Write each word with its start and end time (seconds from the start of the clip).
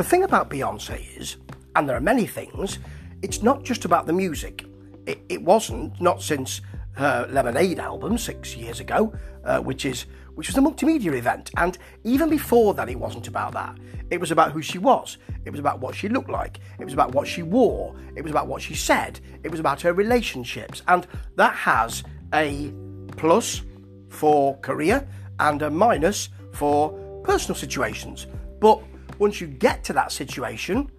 the 0.00 0.08
thing 0.08 0.22
about 0.22 0.48
Beyonce 0.48 1.14
is, 1.20 1.36
and 1.76 1.86
there 1.86 1.94
are 1.94 2.00
many 2.00 2.24
things, 2.24 2.78
it's 3.20 3.42
not 3.42 3.62
just 3.62 3.84
about 3.84 4.06
the 4.06 4.14
music. 4.14 4.64
It, 5.04 5.20
it 5.28 5.42
wasn't, 5.42 6.00
not 6.00 6.22
since 6.22 6.62
her 6.92 7.28
Lemonade 7.30 7.78
album 7.78 8.16
six 8.16 8.56
years 8.56 8.80
ago, 8.80 9.12
uh, 9.44 9.60
which 9.60 9.84
is 9.84 10.06
which 10.36 10.48
was 10.48 10.56
a 10.56 10.60
multimedia 10.62 11.14
event. 11.18 11.50
And 11.58 11.76
even 12.04 12.30
before 12.30 12.72
that, 12.72 12.88
it 12.88 12.98
wasn't 12.98 13.28
about 13.28 13.52
that. 13.52 13.76
It 14.08 14.18
was 14.18 14.30
about 14.30 14.52
who 14.52 14.62
she 14.62 14.78
was. 14.78 15.18
It 15.44 15.50
was 15.50 15.60
about 15.60 15.80
what 15.80 15.94
she 15.94 16.08
looked 16.08 16.30
like. 16.30 16.60
It 16.78 16.84
was 16.86 16.94
about 16.94 17.14
what 17.14 17.28
she 17.28 17.42
wore. 17.42 17.94
It 18.16 18.22
was 18.22 18.30
about 18.30 18.46
what 18.46 18.62
she 18.62 18.74
said. 18.74 19.20
It 19.42 19.50
was 19.50 19.60
about 19.60 19.82
her 19.82 19.92
relationships. 19.92 20.82
And 20.88 21.06
that 21.36 21.54
has 21.54 22.04
a 22.32 22.72
plus 23.18 23.60
for 24.08 24.56
career 24.60 25.06
and 25.40 25.60
a 25.60 25.68
minus 25.68 26.30
for 26.52 26.90
personal 27.22 27.54
situations. 27.54 28.26
But 28.60 28.82
once 29.20 29.38
you 29.40 29.46
get 29.46 29.84
to 29.84 29.92
that 29.92 30.10
situation, 30.10 30.90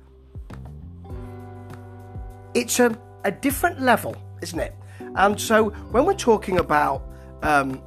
it's 2.54 2.80
a, 2.80 2.98
a 3.26 3.32
different 3.32 3.82
level, 3.82 4.16
isn't 4.42 4.60
it? 4.60 4.76
And 5.16 5.42
so 5.42 5.72
when 5.92 6.06
we're 6.06 6.14
talking 6.14 6.60
about 6.60 7.04
um, 7.42 7.82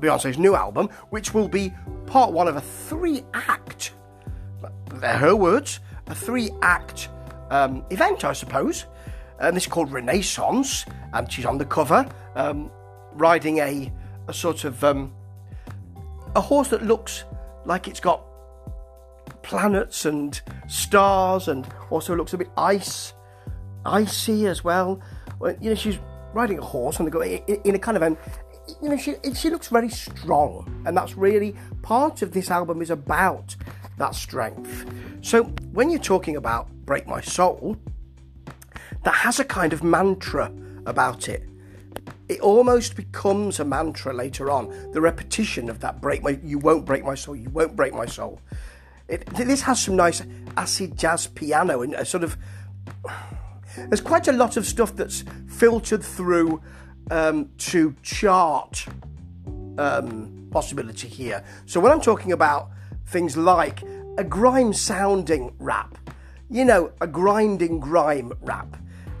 Beyonce's 0.00 0.38
new 0.38 0.56
album, 0.56 0.88
which 1.10 1.32
will 1.32 1.48
be 1.48 1.72
part 2.06 2.32
one 2.32 2.48
of 2.48 2.56
a 2.56 2.60
three 2.60 3.22
act, 3.32 3.92
they're 4.94 5.16
her 5.16 5.36
words, 5.36 5.78
a 6.08 6.14
three 6.14 6.50
act 6.60 7.08
um, 7.50 7.84
event, 7.90 8.24
I 8.24 8.32
suppose. 8.32 8.86
And 9.38 9.56
this 9.56 9.64
is 9.64 9.68
called 9.68 9.92
Renaissance, 9.92 10.84
and 11.12 11.30
she's 11.30 11.46
on 11.46 11.58
the 11.58 11.64
cover 11.64 12.10
um, 12.34 12.72
riding 13.12 13.58
a, 13.58 13.92
a 14.26 14.34
sort 14.34 14.64
of 14.64 14.82
um, 14.82 15.12
a 16.34 16.40
horse 16.40 16.68
that 16.68 16.82
looks 16.82 17.22
like 17.64 17.86
it's 17.86 18.00
got 18.00 18.27
planets 19.42 20.04
and 20.04 20.40
stars, 20.68 21.48
and 21.48 21.66
also 21.90 22.14
looks 22.14 22.32
a 22.32 22.38
bit 22.38 22.50
ice, 22.56 23.14
icy 23.84 24.46
as 24.46 24.64
well. 24.64 25.00
well 25.38 25.54
you 25.60 25.70
know, 25.70 25.76
she's 25.76 25.98
riding 26.34 26.58
a 26.58 26.64
horse 26.64 27.00
and 27.00 27.14
in, 27.14 27.60
in 27.64 27.74
a 27.74 27.78
kind 27.78 27.96
of 27.96 28.02
an 28.02 28.16
you 28.82 28.88
know, 28.88 28.96
she 28.96 29.14
she 29.34 29.50
looks 29.50 29.68
very 29.68 29.88
strong, 29.88 30.82
and 30.86 30.96
that's 30.96 31.16
really 31.16 31.54
part 31.82 32.22
of 32.22 32.32
this 32.32 32.50
album 32.50 32.82
is 32.82 32.90
about 32.90 33.56
that 33.96 34.14
strength. 34.14 34.86
So 35.22 35.44
when 35.72 35.90
you're 35.90 36.00
talking 36.00 36.36
about 36.36 36.70
"Break 36.84 37.06
My 37.06 37.20
Soul," 37.20 37.76
that 39.04 39.14
has 39.14 39.40
a 39.40 39.44
kind 39.44 39.72
of 39.72 39.82
mantra 39.82 40.52
about 40.86 41.28
it. 41.28 41.48
It 42.28 42.40
almost 42.40 42.94
becomes 42.94 43.58
a 43.58 43.64
mantra 43.64 44.12
later 44.12 44.50
on. 44.50 44.92
The 44.92 45.00
repetition 45.00 45.68
of 45.70 45.80
that 45.80 46.00
"break 46.00 46.22
my," 46.22 46.38
you 46.42 46.58
won't 46.58 46.84
break 46.84 47.04
my 47.04 47.14
soul, 47.14 47.36
you 47.36 47.50
won't 47.50 47.74
break 47.74 47.94
my 47.94 48.06
soul. 48.06 48.40
It, 49.08 49.26
this 49.34 49.62
has 49.62 49.80
some 49.80 49.96
nice 49.96 50.22
acid 50.56 50.98
jazz 50.98 51.26
piano 51.28 51.82
and 51.82 51.94
a 51.94 52.04
sort 52.04 52.24
of. 52.24 52.36
There's 53.76 54.00
quite 54.00 54.28
a 54.28 54.32
lot 54.32 54.56
of 54.56 54.66
stuff 54.66 54.96
that's 54.96 55.24
filtered 55.46 56.02
through 56.02 56.60
um, 57.10 57.50
to 57.58 57.94
chart 58.02 58.86
um, 59.78 60.48
possibility 60.50 61.08
here. 61.08 61.44
So 61.66 61.80
when 61.80 61.92
I'm 61.92 62.00
talking 62.00 62.32
about 62.32 62.70
things 63.06 63.36
like 63.36 63.82
a 64.18 64.24
grime 64.24 64.72
sounding 64.72 65.54
rap, 65.58 65.96
you 66.50 66.64
know, 66.64 66.92
a 67.00 67.06
grinding 67.06 67.78
grime 67.80 68.32
rap, 68.42 68.76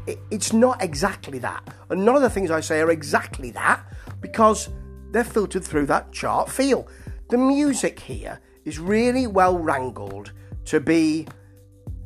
it, 0.06 0.18
it's 0.30 0.52
not 0.52 0.82
exactly 0.82 1.38
that. 1.38 1.62
And 1.88 2.04
none 2.04 2.16
of 2.16 2.22
the 2.22 2.30
things 2.30 2.50
I 2.50 2.60
say 2.60 2.80
are 2.80 2.90
exactly 2.90 3.50
that 3.52 3.80
because 4.20 4.68
they're 5.12 5.24
filtered 5.24 5.64
through 5.64 5.86
that 5.86 6.12
chart 6.12 6.50
feel. 6.50 6.88
The 7.30 7.38
music 7.38 8.00
here 8.00 8.40
is 8.68 8.78
really 8.78 9.26
well 9.26 9.58
wrangled 9.58 10.32
to 10.66 10.78
be. 10.78 11.26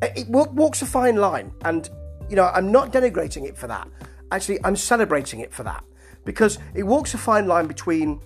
It 0.01 0.29
walks 0.29 0.81
a 0.83 0.87
fine 0.87 1.17
line, 1.17 1.53
and 1.65 1.91
you 2.31 2.37
know, 2.37 2.47
I'm 2.55 2.73
not 2.73 2.93
denigrating 2.93 3.45
it 3.47 3.57
for 3.57 3.67
that. 3.67 3.89
Actually, 4.31 4.59
I'm 4.65 4.77
celebrating 4.77 5.41
it 5.41 5.53
for 5.53 5.65
that 5.65 5.85
because 6.25 6.59
it 6.75 6.85
walks 6.85 7.15
a 7.15 7.19
fine 7.19 7.47
line 7.47 7.67
between 7.67 8.21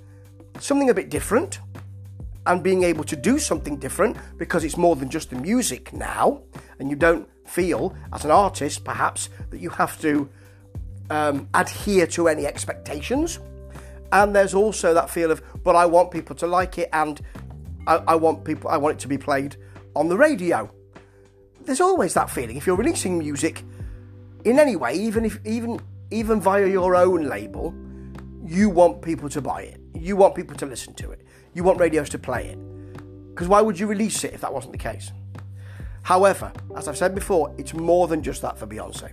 something 0.60 0.90
a 0.90 0.94
bit 0.94 1.08
different 1.10 1.60
and 2.46 2.62
being 2.62 2.84
able 2.84 3.04
to 3.04 3.16
do 3.16 3.38
something 3.38 3.76
different 3.76 4.16
because 4.38 4.62
it's 4.64 4.76
more 4.76 4.94
than 4.96 5.10
just 5.10 5.30
the 5.30 5.36
music 5.36 5.92
now, 5.92 6.42
and 6.78 6.88
you 6.88 6.96
don't 6.96 7.28
feel 7.46 7.94
as 8.12 8.24
an 8.24 8.30
artist 8.30 8.84
perhaps 8.84 9.28
that 9.50 9.60
you 9.60 9.70
have 9.70 10.00
to 10.00 10.28
um, 11.10 11.48
adhere 11.54 12.06
to 12.06 12.28
any 12.28 12.46
expectations. 12.46 13.40
And 14.12 14.34
there's 14.34 14.54
also 14.54 14.94
that 14.94 15.10
feel 15.10 15.30
of, 15.32 15.42
but 15.64 15.74
I 15.74 15.84
want 15.86 16.10
people 16.10 16.36
to 16.36 16.46
like 16.46 16.78
it, 16.78 16.88
and 16.92 17.20
I, 17.86 17.96
I 18.08 18.14
want 18.16 18.44
people, 18.44 18.70
I 18.70 18.76
want 18.76 18.96
it 18.96 19.00
to 19.00 19.08
be 19.08 19.18
played 19.18 19.56
on 19.94 20.08
the 20.08 20.16
radio. 20.16 20.70
There's 21.62 21.80
always 21.80 22.14
that 22.14 22.30
feeling 22.30 22.56
if 22.56 22.66
you're 22.66 22.76
releasing 22.76 23.18
music 23.18 23.64
in 24.44 24.58
any 24.58 24.76
way, 24.76 24.94
even 24.94 25.24
if 25.24 25.38
even 25.44 25.80
even 26.10 26.40
via 26.40 26.66
your 26.66 26.94
own 26.94 27.24
label, 27.24 27.74
you 28.44 28.70
want 28.70 29.02
people 29.02 29.28
to 29.28 29.40
buy 29.40 29.62
it. 29.62 29.80
You 29.94 30.16
want 30.16 30.34
people 30.34 30.56
to 30.56 30.66
listen 30.66 30.94
to 30.94 31.10
it. 31.10 31.22
You 31.52 31.64
want 31.64 31.80
radios 31.80 32.08
to 32.10 32.18
play 32.18 32.48
it. 32.48 32.58
Because 33.30 33.48
why 33.48 33.60
would 33.60 33.78
you 33.78 33.86
release 33.86 34.22
it 34.22 34.32
if 34.32 34.40
that 34.42 34.52
wasn't 34.52 34.72
the 34.72 34.78
case? 34.78 35.10
However, 36.02 36.52
as 36.76 36.86
I've 36.86 36.96
said 36.96 37.14
before, 37.14 37.52
it's 37.58 37.74
more 37.74 38.06
than 38.06 38.22
just 38.22 38.40
that 38.42 38.56
for 38.56 38.66
Beyonce. 38.66 39.10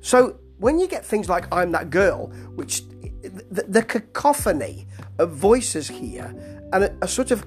So 0.00 0.40
when 0.58 0.80
you 0.80 0.88
get 0.88 1.04
things 1.04 1.28
like 1.28 1.46
I'm 1.54 1.70
That 1.70 1.90
Girl, 1.90 2.26
which 2.56 2.82
the, 3.22 3.64
the 3.68 3.82
cacophony 3.82 4.88
of 5.18 5.30
voices 5.30 5.86
here 5.86 6.34
and 6.72 6.84
a, 6.84 6.96
a 7.02 7.08
sort 7.08 7.30
of 7.30 7.44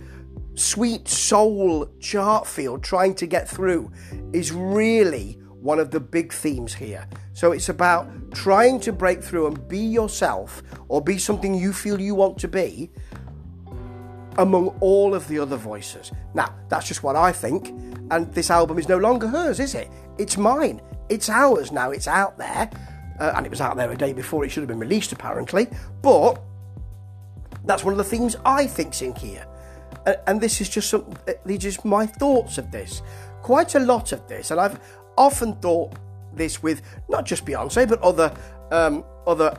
sweet 0.55 1.07
soul 1.07 1.89
chart 1.99 2.47
field 2.47 2.83
trying 2.83 3.15
to 3.15 3.27
get 3.27 3.49
through 3.49 3.91
is 4.33 4.51
really 4.51 5.39
one 5.49 5.79
of 5.79 5.91
the 5.91 5.99
big 5.99 6.33
themes 6.33 6.73
here. 6.73 7.07
So 7.33 7.51
it's 7.51 7.69
about 7.69 8.07
trying 8.33 8.79
to 8.81 8.91
break 8.91 9.23
through 9.23 9.47
and 9.47 9.67
be 9.67 9.79
yourself 9.79 10.61
or 10.89 11.01
be 11.01 11.17
something 11.17 11.55
you 11.55 11.73
feel 11.73 11.99
you 11.99 12.15
want 12.15 12.37
to 12.39 12.47
be 12.47 12.91
among 14.37 14.67
all 14.79 15.13
of 15.15 15.27
the 15.27 15.39
other 15.39 15.57
voices. 15.57 16.11
Now, 16.33 16.53
that's 16.69 16.87
just 16.87 17.03
what 17.03 17.15
I 17.15 17.31
think, 17.31 17.69
and 18.11 18.31
this 18.33 18.49
album 18.49 18.77
is 18.79 18.89
no 18.89 18.97
longer 18.97 19.27
hers, 19.27 19.59
is 19.59 19.75
it? 19.75 19.89
It's 20.17 20.37
mine. 20.37 20.81
It's 21.09 21.29
ours 21.29 21.71
now. 21.71 21.91
It's 21.91 22.07
out 22.07 22.37
there, 22.37 22.69
uh, 23.19 23.33
and 23.35 23.45
it 23.45 23.49
was 23.49 23.61
out 23.61 23.77
there 23.77 23.91
a 23.91 23.95
day 23.95 24.13
before 24.13 24.43
it 24.43 24.49
should 24.49 24.61
have 24.61 24.67
been 24.67 24.79
released, 24.79 25.11
apparently. 25.11 25.67
But 26.01 26.41
that's 27.65 27.83
one 27.83 27.93
of 27.93 27.97
the 27.97 28.03
themes 28.03 28.35
I 28.45 28.67
think's 28.67 29.01
in 29.01 29.15
here, 29.15 29.45
and, 30.27 30.41
this 30.41 30.61
is 30.61 30.69
just 30.69 30.89
some. 30.89 31.05
Uh, 31.27 31.33
these 31.45 31.59
just 31.59 31.85
my 31.85 32.05
thoughts 32.05 32.57
of 32.57 32.71
this. 32.71 33.01
Quite 33.41 33.75
a 33.75 33.79
lot 33.79 34.11
of 34.11 34.27
this, 34.27 34.51
and 34.51 34.59
I've 34.59 34.79
often 35.17 35.55
thought 35.55 35.93
this 36.33 36.63
with 36.63 36.81
not 37.09 37.25
just 37.25 37.45
Beyonce 37.45 37.87
but 37.87 38.01
other 38.01 38.33
um, 38.71 39.03
other 39.27 39.57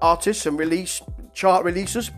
artists 0.00 0.46
and 0.46 0.58
release 0.58 1.02
chart 1.32 1.64
releases. 1.64 2.10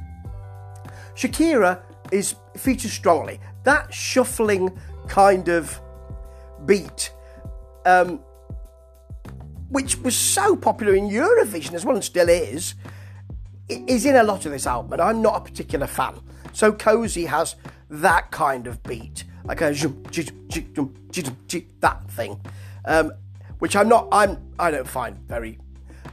Shakira 1.15 1.81
is 2.13 2.35
featured 2.57 2.91
strongly. 2.91 3.41
That 3.65 3.93
shuffling 3.93 4.79
kind 5.09 5.49
of 5.49 5.81
beat, 6.67 7.13
um, 7.85 8.21
which 9.69 9.97
was 9.99 10.17
so 10.17 10.57
popular 10.57 10.95
in 10.95 11.09
Eurovision 11.09 11.75
as 11.75 11.85
well 11.85 11.97
and 11.97 12.05
still 12.05 12.29
is, 12.29 12.75
is 13.69 14.05
in 14.05 14.17
a 14.17 14.23
lot 14.23 14.47
of 14.47 14.53
this 14.53 14.67
album. 14.67 14.93
And 14.95 15.03
I'm 15.03 15.23
not 15.23 15.37
a 15.37 15.41
particular 15.41 15.87
fan. 15.87 16.21
So 16.57 16.73
Cozy 16.73 17.27
has 17.27 17.55
that 17.91 18.31
kind 18.31 18.67
of 18.67 18.83
beat, 18.83 19.25
like 19.45 19.61
a 19.61 19.75
that 21.81 22.01
thing 22.09 22.41
um, 22.87 23.13
which 23.59 23.77
I'm 23.77 23.91
not. 23.91 24.09
I'm. 24.11 24.39
I 24.59 24.71
don't 24.71 24.89
find 24.89 25.19
very. 25.29 25.59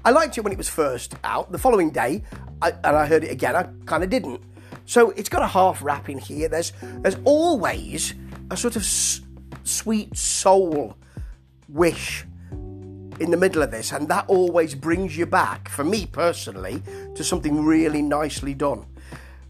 I 0.04 0.12
liked 0.12 0.38
it 0.38 0.42
when 0.42 0.52
it 0.52 0.58
was 0.58 0.68
first 0.68 1.16
out. 1.24 1.54
The 1.54 1.58
following 1.58 1.92
day, 1.92 2.24
I, 2.62 2.72
and 2.72 2.98
I 2.98 3.06
heard 3.06 3.24
it 3.24 3.32
again. 3.32 3.56
I 3.56 3.70
kind 3.86 4.04
of 4.04 4.10
didn't. 4.10 4.42
So 4.86 5.12
it's 5.12 5.30
got 5.30 5.44
a 5.44 5.48
half 5.48 5.82
rap 5.82 6.10
in 6.10 6.18
here. 6.18 6.50
There's 6.50 6.74
there's 6.82 7.18
always 7.24 8.14
a 8.52 8.58
sort 8.58 8.76
of 8.76 8.82
s- 8.82 9.22
sweet 9.64 10.18
soul 10.18 10.98
wish 11.70 12.26
in 12.52 13.32
the 13.32 13.38
middle 13.38 13.64
of 13.64 13.72
this, 13.72 13.94
and 13.94 14.10
that 14.10 14.26
always 14.28 14.76
brings 14.76 15.16
you 15.16 15.26
back, 15.26 15.70
for 15.70 15.86
me 15.86 16.06
personally, 16.06 16.84
to 17.16 17.24
something 17.24 17.64
really 17.64 18.02
nicely 18.02 18.54
done. 18.54 18.86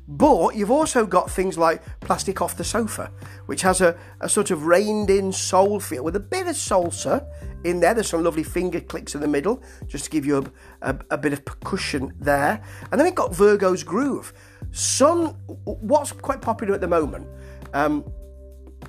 But 0.07 0.55
you've 0.55 0.71
also 0.71 1.05
got 1.05 1.31
things 1.31 1.57
like 1.57 1.81
Plastic 2.01 2.41
Off 2.41 2.57
the 2.57 2.63
Sofa, 2.63 3.11
which 3.45 3.61
has 3.61 3.79
a, 3.79 3.97
a 4.19 4.27
sort 4.27 4.51
of 4.51 4.65
reined 4.65 5.09
in 5.09 5.31
soul 5.31 5.79
feel 5.79 6.03
with 6.03 6.15
a 6.15 6.19
bit 6.19 6.47
of 6.47 6.55
salsa 6.55 7.25
in 7.63 7.79
there. 7.79 7.93
There's 7.93 8.09
some 8.09 8.23
lovely 8.23 8.43
finger 8.43 8.81
clicks 8.81 9.15
in 9.15 9.21
the 9.21 9.27
middle 9.27 9.63
just 9.87 10.05
to 10.05 10.09
give 10.09 10.25
you 10.25 10.37
a, 10.81 10.89
a, 10.89 10.99
a 11.11 11.17
bit 11.17 11.31
of 11.31 11.45
percussion 11.45 12.13
there. 12.19 12.61
And 12.91 12.99
then 12.99 13.05
we've 13.05 13.15
got 13.15 13.33
Virgo's 13.33 13.83
Groove. 13.83 14.33
Some, 14.71 15.29
what's 15.63 16.11
quite 16.11 16.41
popular 16.41 16.73
at 16.73 16.81
the 16.81 16.87
moment, 16.87 17.27
um, 17.73 18.03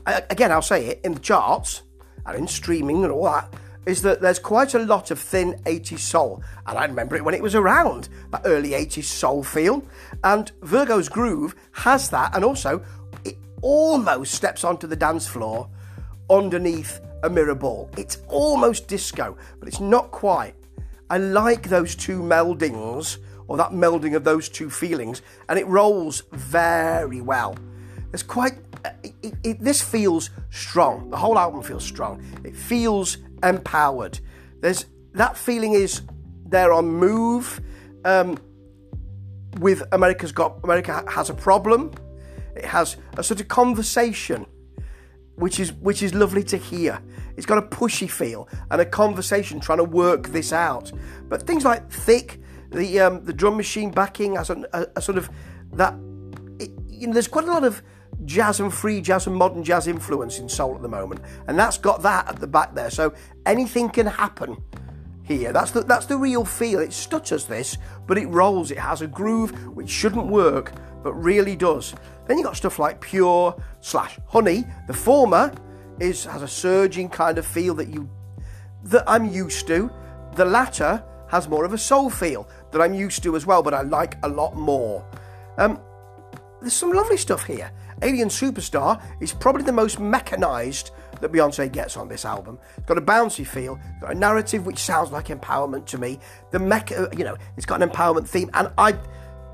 again, 0.06 0.50
I'll 0.50 0.62
say 0.62 0.86
it, 0.86 1.00
in 1.04 1.14
the 1.14 1.20
charts 1.20 1.82
and 2.26 2.36
in 2.36 2.48
streaming 2.48 3.04
and 3.04 3.12
all 3.12 3.24
that, 3.24 3.54
is 3.86 4.02
that 4.02 4.20
there's 4.20 4.38
quite 4.38 4.74
a 4.74 4.78
lot 4.78 5.10
of 5.10 5.18
thin 5.18 5.54
80s 5.64 5.98
soul. 5.98 6.42
And 6.66 6.78
I 6.78 6.84
remember 6.84 7.16
it 7.16 7.24
when 7.24 7.34
it 7.34 7.42
was 7.42 7.54
around, 7.54 8.08
that 8.30 8.42
early 8.44 8.70
80s 8.70 9.04
soul 9.04 9.42
feel. 9.42 9.84
And 10.22 10.50
Virgo's 10.62 11.08
Groove 11.08 11.54
has 11.72 12.08
that, 12.10 12.34
and 12.34 12.44
also 12.44 12.82
it 13.24 13.36
almost 13.62 14.34
steps 14.34 14.64
onto 14.64 14.86
the 14.86 14.96
dance 14.96 15.26
floor 15.26 15.68
underneath 16.30 17.00
a 17.22 17.30
mirror 17.30 17.54
ball. 17.54 17.90
It's 17.96 18.18
almost 18.28 18.88
disco, 18.88 19.36
but 19.58 19.68
it's 19.68 19.80
not 19.80 20.10
quite. 20.10 20.54
I 21.10 21.18
like 21.18 21.68
those 21.68 21.94
two 21.94 22.22
meldings, 22.22 23.18
or 23.46 23.56
that 23.56 23.70
melding 23.70 24.16
of 24.16 24.24
those 24.24 24.48
two 24.48 24.70
feelings, 24.70 25.22
and 25.48 25.58
it 25.58 25.66
rolls 25.66 26.22
very 26.32 27.20
well. 27.20 27.56
It's 28.12 28.22
quite. 28.22 28.54
It, 29.02 29.34
it, 29.42 29.60
this 29.60 29.80
feels 29.82 30.30
strong. 30.50 31.10
The 31.10 31.16
whole 31.16 31.38
album 31.38 31.62
feels 31.62 31.84
strong. 31.84 32.22
It 32.44 32.54
feels 32.54 33.18
empowered. 33.44 34.18
There's 34.60 34.86
that 35.12 35.36
feeling 35.36 35.74
is 35.74 36.02
they're 36.46 36.72
on 36.72 36.86
move. 36.86 37.60
Um, 38.04 38.38
with 39.60 39.82
America's 39.92 40.32
got 40.32 40.58
America 40.64 41.04
has 41.08 41.30
a 41.30 41.34
problem. 41.34 41.92
It 42.56 42.64
has 42.64 42.96
a 43.16 43.22
sort 43.22 43.40
of 43.40 43.48
conversation, 43.48 44.46
which 45.36 45.60
is 45.60 45.72
which 45.74 46.02
is 46.02 46.14
lovely 46.14 46.42
to 46.44 46.56
hear. 46.56 47.00
It's 47.36 47.46
got 47.46 47.58
a 47.58 47.62
pushy 47.62 48.08
feel 48.08 48.48
and 48.70 48.80
a 48.80 48.84
conversation 48.84 49.60
trying 49.60 49.78
to 49.78 49.84
work 49.84 50.28
this 50.28 50.52
out. 50.52 50.92
But 51.28 51.46
things 51.46 51.64
like 51.64 51.88
Thique, 51.90 52.40
the 52.70 53.00
um, 53.00 53.24
the 53.24 53.32
drum 53.32 53.56
machine 53.56 53.90
backing 53.90 54.36
has 54.36 54.50
a, 54.50 54.64
a, 54.72 54.86
a 54.96 55.02
sort 55.02 55.18
of 55.18 55.30
that. 55.72 55.94
It, 56.58 56.70
you 56.88 57.08
know, 57.08 57.12
there's 57.12 57.28
quite 57.28 57.44
a 57.44 57.52
lot 57.52 57.64
of 57.64 57.82
jazz 58.24 58.60
and 58.60 58.72
free 58.72 59.00
jazz 59.00 59.26
and 59.26 59.36
modern 59.36 59.62
jazz 59.62 59.86
influence 59.86 60.38
in 60.38 60.48
soul 60.48 60.74
at 60.74 60.82
the 60.82 60.88
moment, 60.88 61.20
and 61.48 61.58
that's 61.58 61.78
got 61.78 62.02
that 62.02 62.28
at 62.28 62.40
the 62.40 62.46
back 62.46 62.74
there. 62.74 62.90
So 62.90 63.14
anything 63.46 63.88
can 63.88 64.06
happen 64.06 64.56
here. 65.24 65.52
That's 65.52 65.70
the 65.72 65.82
that's 65.82 66.06
the 66.06 66.16
real 66.16 66.44
feel. 66.44 66.80
It 66.80 66.92
stutters 66.92 67.46
this, 67.46 67.78
but 68.06 68.18
it 68.18 68.26
rolls. 68.26 68.70
It 68.70 68.78
has 68.78 69.02
a 69.02 69.06
groove 69.06 69.66
which 69.68 69.90
shouldn't 69.90 70.26
work, 70.26 70.72
but 71.02 71.12
really 71.14 71.56
does. 71.56 71.94
Then 72.26 72.38
you 72.38 72.44
got 72.44 72.56
stuff 72.56 72.78
like 72.78 73.00
Pure 73.00 73.62
slash 73.80 74.18
Honey. 74.26 74.64
The 74.86 74.94
former 74.94 75.52
is 76.00 76.24
has 76.24 76.42
a 76.42 76.48
surging 76.48 77.08
kind 77.08 77.38
of 77.38 77.46
feel 77.46 77.74
that 77.74 77.88
you 77.88 78.08
that 78.84 79.04
I'm 79.06 79.26
used 79.30 79.66
to. 79.68 79.90
The 80.34 80.44
latter 80.44 81.02
has 81.28 81.48
more 81.48 81.64
of 81.64 81.72
a 81.72 81.78
soul 81.78 82.10
feel 82.10 82.48
that 82.70 82.80
I'm 82.80 82.94
used 82.94 83.22
to 83.22 83.36
as 83.36 83.46
well, 83.46 83.62
but 83.62 83.74
I 83.74 83.82
like 83.82 84.16
a 84.22 84.28
lot 84.28 84.56
more. 84.56 85.04
Um, 85.58 85.80
there's 86.60 86.74
some 86.74 86.92
lovely 86.92 87.16
stuff 87.16 87.44
here. 87.44 87.70
Alien 88.04 88.28
Superstar 88.28 89.02
is 89.20 89.32
probably 89.32 89.62
the 89.62 89.72
most 89.72 89.98
mechanized 89.98 90.90
that 91.20 91.32
Beyonce 91.32 91.72
gets 91.72 91.96
on 91.96 92.06
this 92.06 92.26
album. 92.26 92.58
It's 92.76 92.86
got 92.86 92.98
a 92.98 93.02
bouncy 93.02 93.46
feel, 93.46 93.80
got 94.00 94.12
a 94.12 94.14
narrative 94.14 94.66
which 94.66 94.78
sounds 94.78 95.10
like 95.10 95.28
empowerment 95.28 95.86
to 95.86 95.98
me. 95.98 96.20
The 96.50 96.58
mecha, 96.58 97.16
you 97.18 97.24
know, 97.24 97.36
it's 97.56 97.64
got 97.64 97.82
an 97.82 97.88
empowerment 97.88 98.28
theme, 98.28 98.50
and 98.52 98.70
I, 98.76 98.94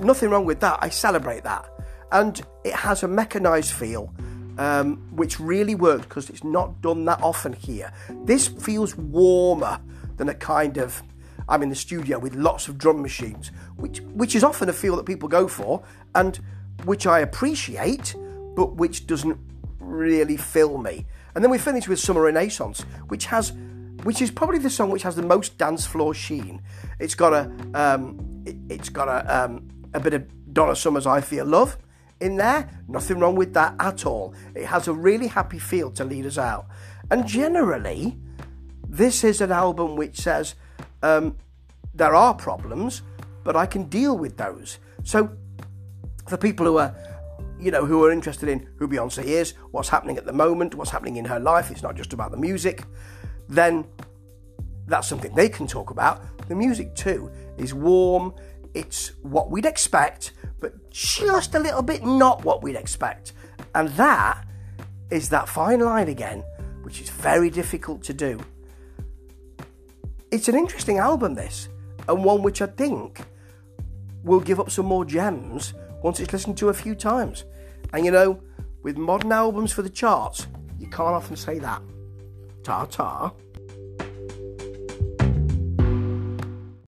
nothing 0.00 0.30
wrong 0.30 0.44
with 0.44 0.58
that. 0.60 0.80
I 0.82 0.88
celebrate 0.88 1.44
that, 1.44 1.64
and 2.10 2.42
it 2.64 2.74
has 2.74 3.04
a 3.04 3.08
mechanized 3.08 3.72
feel. 3.72 4.12
Um, 4.58 4.96
which 5.16 5.40
really 5.40 5.74
works 5.74 6.02
because 6.02 6.28
it's 6.28 6.44
not 6.44 6.82
done 6.82 7.06
that 7.06 7.22
often 7.22 7.54
here. 7.54 7.90
This 8.24 8.46
feels 8.46 8.94
warmer 8.94 9.80
than 10.18 10.28
a 10.28 10.34
kind 10.34 10.76
of 10.76 11.02
I'm 11.48 11.62
in 11.62 11.70
the 11.70 11.74
studio 11.76 12.18
with 12.18 12.34
lots 12.34 12.68
of 12.68 12.76
drum 12.76 13.00
machines, 13.00 13.52
which 13.76 14.00
which 14.00 14.34
is 14.34 14.44
often 14.44 14.68
a 14.68 14.72
feel 14.74 14.96
that 14.96 15.06
people 15.06 15.30
go 15.30 15.48
for, 15.48 15.82
and 16.14 16.38
which 16.84 17.06
I 17.06 17.20
appreciate, 17.20 18.14
but 18.54 18.76
which 18.76 19.06
doesn't 19.06 19.38
really 19.78 20.36
fill 20.36 20.78
me. 20.78 21.06
And 21.34 21.44
then 21.44 21.50
we 21.50 21.58
finish 21.58 21.88
with 21.88 21.98
Summer 21.98 22.22
Renaissance, 22.22 22.82
which 23.08 23.26
has, 23.26 23.52
which 24.02 24.20
is 24.20 24.30
probably 24.30 24.58
the 24.58 24.70
song 24.70 24.90
which 24.90 25.02
has 25.02 25.16
the 25.16 25.22
most 25.22 25.58
dance 25.58 25.86
floor 25.86 26.14
sheen. 26.14 26.62
It's 26.98 27.14
got 27.14 27.32
a, 27.32 27.50
um, 27.74 28.42
it, 28.44 28.80
has 28.80 28.88
got 28.88 29.08
a, 29.08 29.44
um, 29.44 29.68
a 29.94 30.00
bit 30.00 30.14
of 30.14 30.52
Donna 30.52 30.74
Summer's 30.74 31.06
"I 31.06 31.20
Feel 31.20 31.46
Love" 31.46 31.76
in 32.20 32.36
there. 32.36 32.68
Nothing 32.88 33.20
wrong 33.20 33.36
with 33.36 33.54
that 33.54 33.74
at 33.78 34.06
all. 34.06 34.34
It 34.54 34.66
has 34.66 34.88
a 34.88 34.92
really 34.92 35.28
happy 35.28 35.58
feel 35.58 35.90
to 35.92 36.04
lead 36.04 36.26
us 36.26 36.38
out. 36.38 36.66
And 37.10 37.26
generally, 37.26 38.18
this 38.88 39.24
is 39.24 39.40
an 39.40 39.52
album 39.52 39.96
which 39.96 40.18
says 40.20 40.54
um, 41.02 41.36
there 41.94 42.14
are 42.14 42.34
problems, 42.34 43.02
but 43.44 43.56
I 43.56 43.66
can 43.66 43.84
deal 43.84 44.16
with 44.16 44.36
those. 44.36 44.78
So, 45.04 45.30
for 46.28 46.36
people 46.36 46.66
who 46.66 46.78
are 46.78 46.94
you 47.60 47.70
know, 47.70 47.84
who 47.84 48.04
are 48.04 48.10
interested 48.10 48.48
in 48.48 48.68
who 48.76 48.88
Beyonce 48.88 49.24
is, 49.24 49.54
what's 49.70 49.88
happening 49.88 50.16
at 50.16 50.26
the 50.26 50.32
moment, 50.32 50.74
what's 50.74 50.90
happening 50.90 51.16
in 51.16 51.24
her 51.26 51.38
life, 51.38 51.70
it's 51.70 51.82
not 51.82 51.96
just 51.96 52.12
about 52.12 52.30
the 52.30 52.36
music, 52.36 52.84
then 53.48 53.84
that's 54.86 55.08
something 55.08 55.34
they 55.34 55.48
can 55.48 55.66
talk 55.66 55.90
about. 55.90 56.22
The 56.48 56.54
music, 56.54 56.94
too, 56.94 57.30
is 57.58 57.74
warm, 57.74 58.34
it's 58.74 59.12
what 59.22 59.50
we'd 59.50 59.66
expect, 59.66 60.32
but 60.60 60.90
just 60.90 61.54
a 61.54 61.58
little 61.58 61.82
bit 61.82 62.04
not 62.04 62.44
what 62.44 62.62
we'd 62.62 62.76
expect. 62.76 63.32
And 63.74 63.88
that 63.90 64.46
is 65.10 65.28
that 65.28 65.48
fine 65.48 65.80
line 65.80 66.08
again, 66.08 66.40
which 66.82 67.00
is 67.00 67.10
very 67.10 67.50
difficult 67.50 68.02
to 68.04 68.14
do. 68.14 68.40
It's 70.30 70.48
an 70.48 70.54
interesting 70.54 70.98
album, 70.98 71.34
this, 71.34 71.68
and 72.08 72.24
one 72.24 72.42
which 72.42 72.62
I 72.62 72.66
think 72.66 73.20
will 74.22 74.40
give 74.40 74.60
up 74.60 74.70
some 74.70 74.86
more 74.86 75.04
gems 75.04 75.74
once 76.02 76.20
it's 76.20 76.32
listened 76.32 76.58
to 76.58 76.68
a 76.68 76.74
few 76.74 76.94
times. 76.94 77.44
And 77.92 78.04
you 78.04 78.10
know, 78.10 78.40
with 78.82 78.96
modern 78.96 79.32
albums 79.32 79.72
for 79.72 79.82
the 79.82 79.90
charts, 79.90 80.46
you 80.78 80.88
can't 80.88 81.14
often 81.14 81.36
say 81.36 81.58
that. 81.58 81.82
Ta 82.62 82.86
ta. 82.86 83.32